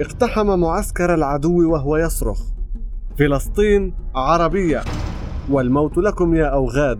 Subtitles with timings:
[0.00, 2.40] اقتحم معسكر العدو وهو يصرخ.
[3.18, 4.82] فلسطين عربية.
[5.50, 6.98] والموت لكم يا أوغاد.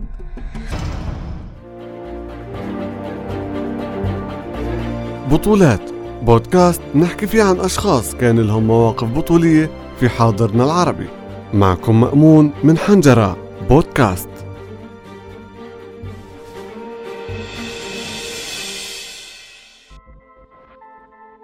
[5.31, 5.81] بطولات.
[6.21, 9.69] بودكاست نحكي فيه عن أشخاص كان لهم مواقف بطولية
[9.99, 11.07] في حاضرنا العربي.
[11.53, 13.37] معكم مأمون من حنجرة.
[13.69, 14.29] بودكاست.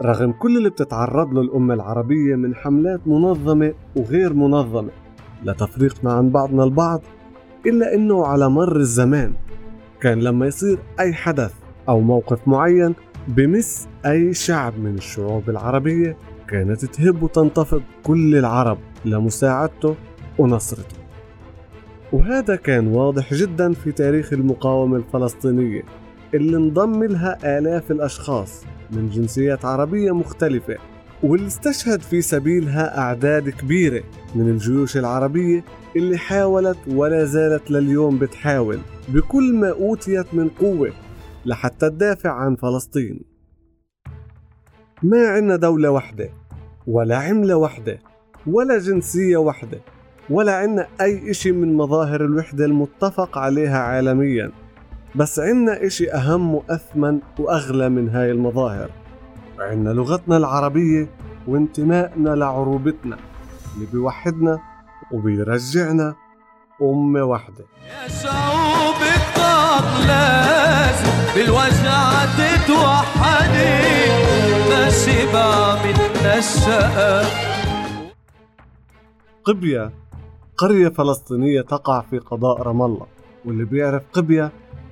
[0.01, 4.89] رغم كل اللي بتتعرض له الأمة العربية من حملات منظمة وغير منظمة
[5.43, 7.01] لتفريقنا عن بعضنا البعض
[7.65, 9.33] إلا أنه على مر الزمان
[10.01, 11.53] كان لما يصير أي حدث
[11.89, 12.95] أو موقف معين
[13.27, 19.95] بمس أي شعب من الشعوب العربية كانت تهب وتنتفض كل العرب لمساعدته
[20.37, 20.95] ونصرته.
[22.13, 25.81] وهذا كان واضح جدا في تاريخ المقاومة الفلسطينية
[26.33, 30.75] اللي انضم لها آلاف الأشخاص من جنسيات عربية مختلفة
[31.23, 34.03] واللي استشهد في سبيلها أعداد كبيرة
[34.35, 35.63] من الجيوش العربية
[35.95, 40.91] اللي حاولت ولا زالت لليوم بتحاول بكل ما أوتيت من قوة
[41.45, 43.21] لحتى تدافع عن فلسطين.
[45.03, 46.29] ما عنا دولة واحدة
[46.87, 47.99] ولا عملة واحدة
[48.47, 49.79] ولا جنسية واحدة
[50.29, 54.51] ولا عنا أي إشي من مظاهر الوحدة المتفق عليها عالميا.
[55.15, 58.89] بس عنا إشي أهم وأثمن وأغلى من هاي المظاهر.
[59.59, 61.09] عنا لغتنا العربية
[61.47, 63.17] وانتمائنا لعروبتنا
[63.75, 64.59] اللي بيوحدنا
[65.11, 66.15] وبيرجعنا
[66.81, 67.65] أمة واحدة.
[67.87, 68.95] يا شعوب
[70.07, 73.81] لازم بالوجع تتوحدي
[74.69, 77.25] ما شبع منا الشقا
[79.43, 79.91] قبية
[80.57, 83.07] قرية فلسطينية تقع في قضاء رام الله
[83.45, 84.51] واللي بيعرف قبية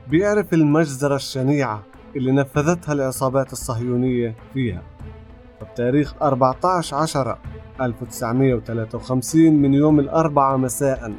[0.09, 1.83] بيعرف المجزرة الشنيعة
[2.15, 4.83] اللي نفذتها العصابات الصهيونية فيها.
[5.61, 7.38] بتاريخ 14 10
[7.81, 11.13] 1953 من يوم الأربعاء مساء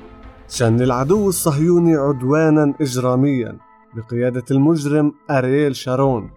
[0.48, 3.56] شن العدو الصهيوني عدوانا إجراميا
[3.95, 6.30] بقيادة المجرم أرييل شارون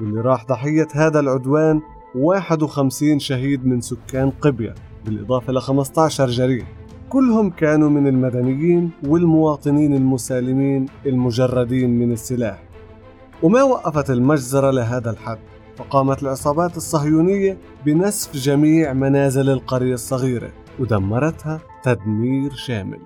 [0.00, 1.80] واللي راح ضحية هذا العدوان
[2.14, 6.79] 51 شهيد من سكان قبية بالإضافة ل 15 جريح.
[7.10, 12.62] كلهم كانوا من المدنيين والمواطنين المسالمين المجردين من السلاح.
[13.42, 15.38] وما وقفت المجزرة لهذا الحد
[15.76, 22.98] فقامت العصابات الصهيونية بنسف جميع منازل القرية الصغيرة ودمرتها تدمير شامل.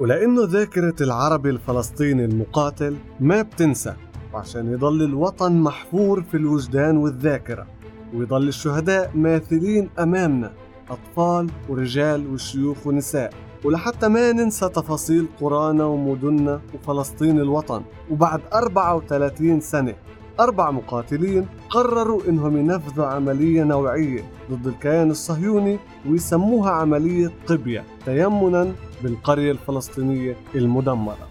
[0.00, 3.94] ولأنه ذاكرة العربي الفلسطيني المقاتل ما بتنسى
[4.34, 7.66] وعشان يضل الوطن محفور في الوجدان والذاكرة
[8.14, 10.61] ويضل الشهداء ماثلين أمامنا.
[10.90, 13.32] أطفال ورجال وشيوخ ونساء.
[13.64, 17.82] ولحتى ما ننسى تفاصيل قرانا ومدننا وفلسطين الوطن.
[18.10, 19.94] وبعد 34 سنة
[20.40, 25.78] أربع مقاتلين قرروا إنهم ينفذوا عملية نوعية ضد الكيان الصهيوني
[26.10, 28.72] ويسموها عملية قبية تيمنا
[29.02, 31.28] بالقرية الفلسطينية المدمرة.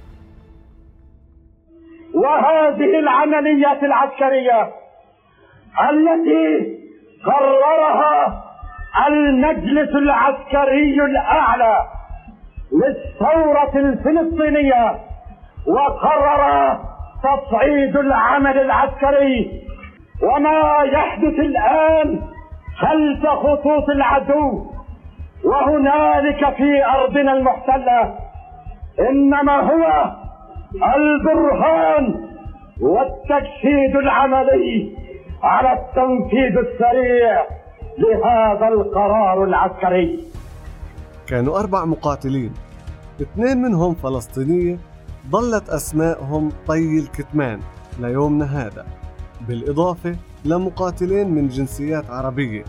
[2.13, 4.73] وهذه العمليات العسكرية
[5.91, 6.77] التي
[7.25, 8.50] قررها
[9.07, 11.77] المجلس العسكري الأعلى
[12.71, 14.95] للثورة الفلسطينية
[15.67, 16.79] وقرر
[17.23, 19.61] تصعيد العمل العسكري.
[20.23, 22.21] وما يحدث الآن
[22.77, 24.65] خلف خطوط العدو
[25.45, 28.15] وهنالك في أرضنا المحتلة.
[29.09, 30.11] إنما هو
[30.95, 32.29] البرهان
[32.81, 34.95] والتجسيد العملي
[35.43, 37.60] على التنفيذ السريع.
[37.97, 40.23] لهذا القرار العسكري.
[41.27, 42.53] كانوا أربع مقاتلين.
[43.21, 44.77] اثنين منهم فلسطينية.
[45.31, 47.59] ظلت أسمائهم طي الكتمان
[47.99, 48.85] ليومنا هذا.
[49.47, 50.15] بالإضافة
[50.45, 52.63] لمقاتلين من جنسيات عربية.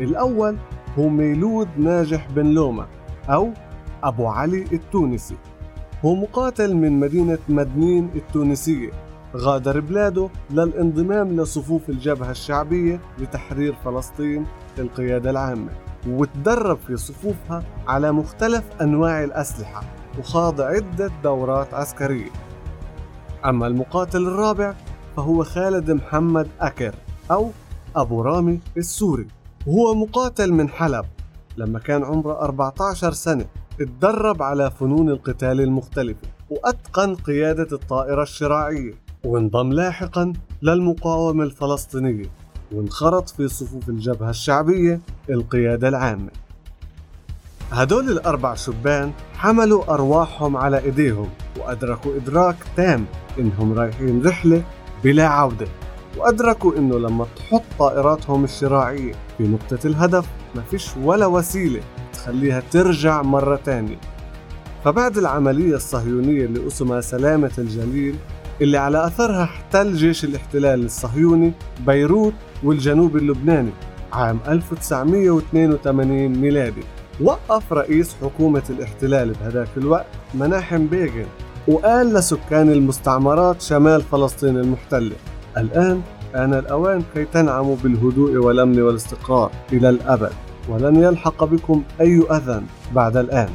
[0.00, 0.56] الأول
[0.98, 2.86] هو ميلود ناجح بن لومة
[3.28, 3.50] أو
[4.04, 5.36] أبو علي التونسي.
[6.04, 8.90] هو مقاتل من مدينة مدنين التونسية.
[9.36, 14.46] غادر بلاده للانضمام لصفوف الجبهة الشعبية لتحرير فلسطين
[14.78, 15.70] القيادة العامة
[16.08, 19.82] وتدرب في صفوفها على مختلف أنواع الأسلحة
[20.18, 22.30] وخاض عدة دورات عسكرية.
[23.44, 24.74] أما المقاتل الرابع
[25.16, 26.94] فهو خالد محمد أكر
[27.30, 27.50] أو
[27.96, 29.26] أبو رامي السوري.
[29.66, 31.04] وهو مقاتل من حلب.
[31.56, 33.46] لما كان عمره 14 سنة
[33.80, 39.03] اتدرب على فنون القتال المختلفة وأتقن قيادة الطائرة الشراعية.
[39.24, 40.32] وانضم لاحقا
[40.62, 42.30] للمقاومة الفلسطينية
[42.72, 45.00] وانخرط في صفوف الجبهة الشعبية
[45.30, 46.30] القيادة العامة.
[47.72, 51.28] هدول الأربع شبان حملوا أرواحهم على إيديهم
[51.58, 53.06] وأدركوا إدراك تام
[53.38, 54.62] إنهم رايحين رحلة
[55.04, 55.66] بلا عودة
[56.16, 61.80] وأدركوا إنه لما تحط طائراتهم الشراعية في نقطة الهدف ما فيش ولا وسيلة
[62.12, 63.96] تخليها ترجع مرة تانية.
[64.84, 68.16] فبعد العملية الصهيونية اللي اسمها سلامة الجليل
[68.60, 71.52] اللي على أثرها احتل جيش الاحتلال الصهيوني
[71.86, 72.34] بيروت
[72.64, 73.70] والجنوب اللبناني
[74.12, 76.82] عام 1982 ميلادي.
[77.20, 81.26] وقف رئيس حكومة الاحتلال بهذاك الوقت مناحم بيغن
[81.68, 85.16] وقال لسكان المستعمرات شمال فلسطين المحتلة
[85.56, 86.00] الآن
[86.34, 90.32] آن الأوان كي تنعموا بالهدوء والأمن والاستقرار إلى الأبد
[90.68, 92.62] ولن يلحق بكم أي أذى
[92.94, 93.48] بعد الآن.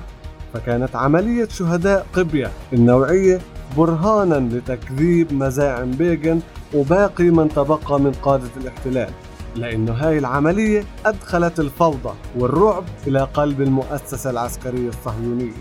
[0.54, 3.40] فكانت عملية شهداء قبية النوعية
[3.78, 6.42] برهانا لتكذيب مزاعم بيغن
[6.76, 9.10] وباقي من تبقى من قادة الاحتلال
[9.56, 15.52] لأنه هاي العملية أدخلت الفوضى والرعب إلى قلب المؤسسة العسكرية الصهيونية.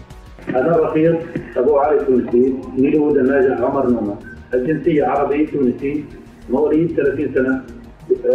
[0.49, 1.19] هذا الرفيق
[1.56, 4.16] أبو علي تونسي ميلود ناجح عمر نوما
[4.55, 6.05] الجنسية عربي تونسي
[6.50, 7.62] مواليد 30 سنة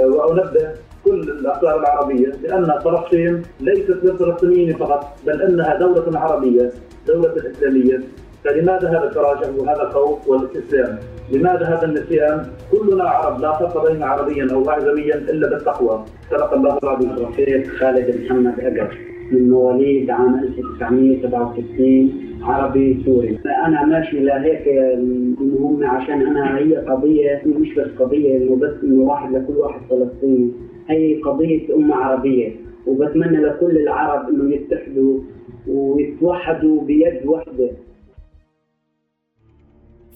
[0.05, 0.69] وأنبه
[1.05, 6.71] كل الأقطار العربية بأن فلسطين ليست للفلسطينيين فقط بل أنها دولة عربية
[7.07, 7.99] دولة إسلامية.
[8.43, 10.97] فلماذا هذا التراجع وهذا الخوف والاستسلام؟
[11.31, 16.03] لماذا هذا النسيان؟ كلنا عرب لا فرق بين عربيا أو اعجميا إلا بالتقوى.
[16.31, 17.27] صدق الله العظيم.
[17.29, 18.97] الشيخ خالد محمد أجر
[19.31, 22.11] من مواليد عام 1967
[22.43, 28.73] عربي سوري أنا ماشي لهيك المهم عشان أنا هي قضية مش بس قضية إنه بس
[28.83, 30.51] إنه واحد لكل واحد فلسطيني
[30.87, 32.51] هي قضية أمة عربية
[32.87, 35.19] وبتمنى لكل العرب إنه يتحدوا
[35.67, 37.69] ويتوحدوا بيد واحدة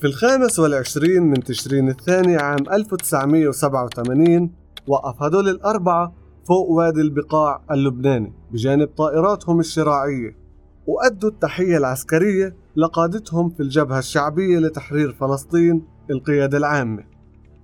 [0.02, 4.52] في الخامس والعشرين من تشرين الثاني عام 1987
[4.88, 6.14] وقف هدول الأربعة
[6.48, 10.36] فوق وادي البقاع اللبناني بجانب طائراتهم الشراعية
[10.88, 17.04] وأدوا التحية العسكرية لقادتهم في الجبهة الشعبية لتحرير فلسطين القيادة العامة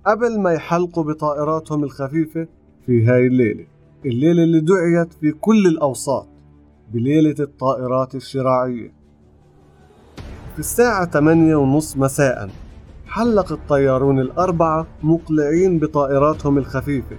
[0.06, 2.48] قبل ما يحلقوا بطائراتهم الخفيفة
[2.86, 3.66] في هاي الليلة.
[4.06, 6.28] الليلة اللي دعيت في كل الأوساط
[6.92, 8.93] بليلة الطائرات الشراعية.
[10.54, 12.50] في الساعة 8 ونص مساء
[13.06, 17.16] حلق الطيارون الأربعة مقلعين بطائراتهم الخفيفة.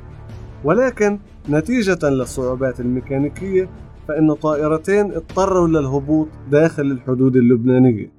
[0.63, 3.69] ولكن نتيجة للصعوبات الميكانيكية
[4.07, 8.11] فإن طائرتين اضطروا للهبوط داخل الحدود اللبنانية.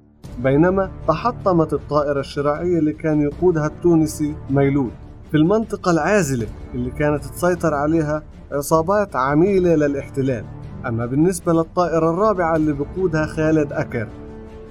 [0.43, 4.91] بينما تحطمت الطائرة الشراعية اللي كان يقودها التونسي ميلود.
[5.31, 10.45] في المنطقة العازلة اللي كانت تسيطر عليها عصابات عميلة للاحتلال.
[10.85, 14.07] أما بالنسبة للطائرة الرابعة اللي بقودها خالد أكر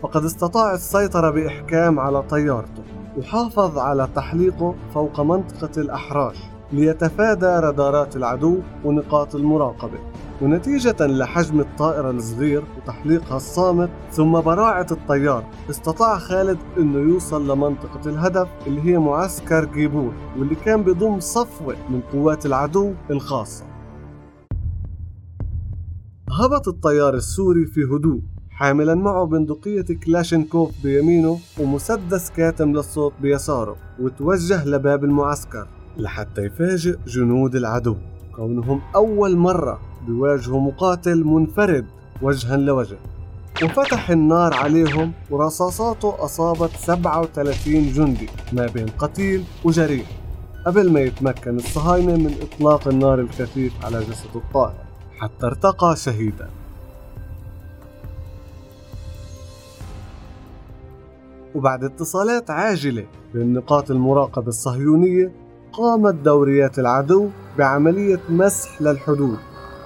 [0.06, 2.82] فقد استطاع السيطرة بإحكام على طيارته
[3.18, 6.36] وحافظ على تحليقه فوق منطقة الأحراش
[6.72, 9.98] ليتفادى رادارات العدو ونقاط المراقبة.
[10.42, 18.48] ونتيجة لحجم الطائرة الصغير وتحليقها الصامت ثم براعة الطيار استطاع خالد إنه يوصل لمنطقة الهدف
[18.66, 23.64] اللي هي معسكر جيبور واللي كان بضم صفوة من قوات العدو الخاصة.
[26.30, 28.35] هبط الطيار السوري في هدوء.
[28.56, 35.66] حاملا معه بندقية كلاشينكوف بيمينه ومسدس كاتم للصوت بيساره وتوجه لباب المعسكر
[35.96, 37.96] لحتى يفاجئ جنود العدو.
[38.36, 41.86] كونهم أول مرة بيواجهوا مقاتل منفرد
[42.22, 42.96] وجها لوجه.
[43.62, 50.06] وفتح النار عليهم ورصاصاته أصابت 37 جندي ما بين قتيل وجريح
[50.66, 54.84] قبل ما يتمكن الصهاينة من إطلاق النار الكثيف على جسد الطائر
[55.18, 56.48] حتى ارتقى شهيدا.
[61.56, 65.32] وبعد اتصالات عاجلة بين نقاط المراقبة الصهيونية
[65.72, 69.38] قامت دوريات العدو بعملية مسح للحدود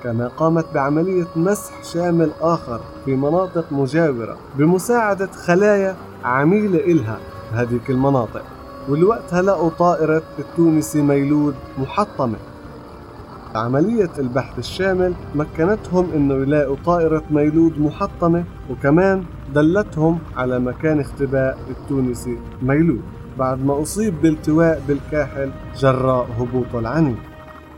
[0.03, 7.19] كما قامت بعملية مسح شامل آخر في مناطق مجاورة بمساعدة خلايا عميلة إلها
[7.53, 8.43] بهذيك المناطق.
[8.89, 12.37] والوقتها لقوا طائرة التونسي ميلود محطمة.
[13.55, 22.39] عملية البحث الشامل مكنتهم إنه يلاقوا طائرة ميلود محطمة وكمان دلتهم على مكان اختباء التونسي
[22.63, 23.01] ميلود.
[23.39, 27.19] بعد ما أصيب بالتواء بالكاحل جراء هبوطه العنيف.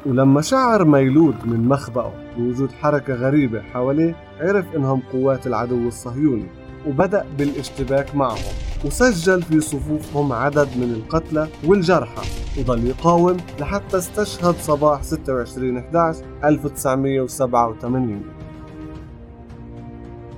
[0.07, 6.47] ولما شعر ميلود من مخبأه بوجود حركة غريبة حواليه عرف إنهم قوات العدو الصهيوني
[6.87, 8.72] وبدأ بالاشتباك معهم.
[8.85, 12.23] وسجل في صفوفهم عدد من القتلى والجرحى
[12.59, 18.23] وظل يقاوم لحتى استشهد صباح 26 11 1987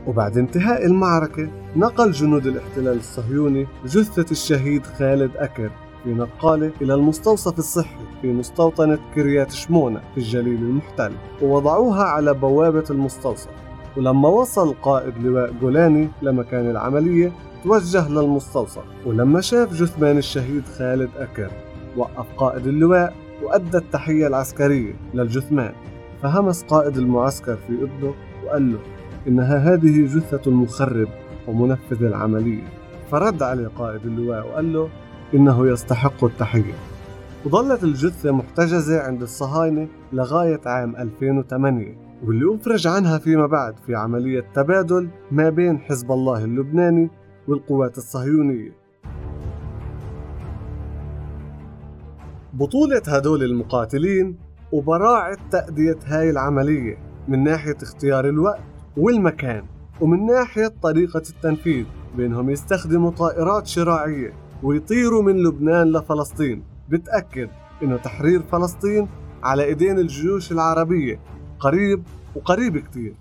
[0.06, 5.70] وبعد انتهاء المعركة نقل جنود الاحتلال الصهيوني جثة الشهيد خالد أكر
[6.04, 12.84] في نقالة إلى المستوصف الصحي في مستوطنة كريات شمونة في الجليل المحتل ووضعوها على بوابة
[12.90, 13.48] المستوصف.
[13.96, 17.32] ولما وصل قائد لواء جولاني لمكان العملية
[17.64, 18.82] توجه للمستوصف.
[19.06, 21.50] ولما شاف جثمان الشهيد خالد أكر
[21.96, 25.72] وقف قائد اللواء وأدى التحية العسكرية للجثمان.
[26.22, 28.78] فهمس قائد المعسكر في إذنه وقال له
[29.28, 31.08] إنها هذه جثة المخرب
[31.48, 32.62] ومنفذ العملية.
[33.10, 34.88] فرد عليه قائد اللواء وقال له
[35.34, 36.74] إنه يستحق التحية.
[37.44, 44.44] وظلت الجثة محتجزة عند الصهاينة لغاية عام 2008 واللي أفرج عنها فيما بعد في عملية
[44.54, 47.10] تبادل ما بين حزب الله اللبناني
[47.48, 48.72] والقوات الصهيونية.
[52.52, 54.36] بطولة هدول المقاتلين
[54.72, 58.60] وبراعة تأدية هاي العملية من ناحية اختيار الوقت
[58.96, 59.64] والمكان
[60.00, 61.84] ومن ناحية طريقة التنفيذ
[62.16, 66.62] بأنهم يستخدموا طائرات شراعية ويطيروا من لبنان لفلسطين.
[66.88, 67.48] بتأكد
[67.82, 69.08] إنه تحرير فلسطين
[69.42, 71.20] على إيدين الجيوش العربية
[71.64, 72.02] قريب
[72.36, 73.14] وقريب كتير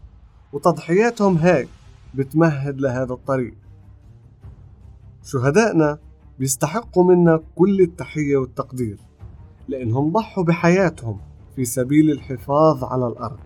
[0.53, 1.67] وتضحياتهم هاي
[2.15, 3.53] بتمهد لهذا الطريق.
[5.23, 5.97] شهدائنا
[6.39, 8.97] بيستحقوا منا كل التحية والتقدير
[9.67, 11.17] لأنهم ضحوا بحياتهم
[11.55, 13.39] في سبيل الحفاظ على الأرض.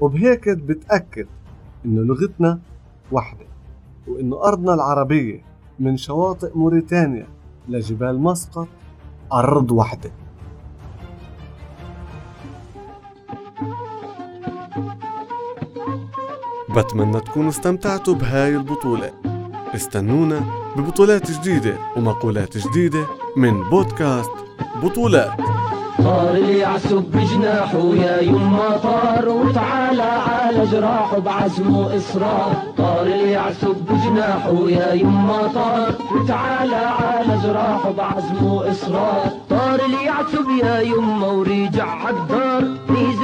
[0.00, 1.26] وبهيك بتأكد
[1.84, 2.60] إنه لغتنا
[3.12, 3.46] واحدة
[4.08, 5.42] وإنه أرضنا العربية
[5.78, 7.26] من شواطئ موريتانيا
[7.68, 8.68] لجبال مسقط
[9.32, 10.10] أرض واحدة
[16.76, 19.10] بتمنى تكونوا استمتعتوا بهاي البطولة.
[19.74, 20.40] استنونا
[20.76, 24.30] ببطولات جديدة ومقولات جديدة من بودكاست
[24.82, 25.32] بطولات.
[25.98, 34.92] طار اليعسب بجناحه يا يما طار وتعالى على جراحه بعزم واصرار طار اليعسب بجناحه يا
[34.92, 42.64] يما طار وتعالى على جراحه بعزم واصرار طار اليعسب يا يما ورجع عالدار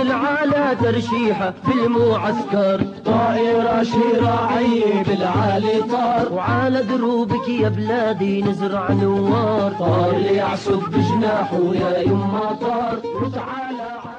[0.01, 9.73] نزل على ترشيحة بالمعسكر طائرة شراعية بالعالي طار وعلى دروبك يا بلادي نزرع نوار.
[9.79, 14.10] طار اليعسب بجناحه يا يما طار وتعالى